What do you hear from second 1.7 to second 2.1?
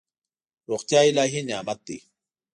دی.